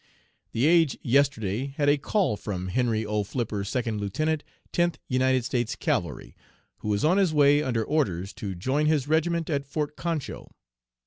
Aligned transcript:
"The 0.51 0.65
Age 0.65 0.97
yesterday 1.03 1.75
had 1.77 1.87
a 1.87 1.95
call 1.99 2.35
from 2.35 2.69
Henry 2.69 3.05
O. 3.05 3.21
Flipper 3.23 3.63
second 3.63 4.01
lieutenant 4.01 4.43
Tenth 4.71 4.97
United 5.07 5.45
States 5.45 5.75
Cavalry, 5.75 6.35
who 6.79 6.91
is 6.91 7.05
on 7.05 7.17
his 7.17 7.35
way 7.35 7.61
under 7.61 7.83
orders 7.85 8.33
to 8.33 8.55
join 8.55 8.87
his 8.87 9.07
regiment 9.07 9.47
at 9.47 9.63
Fort 9.67 9.95
Concho. 9.95 10.55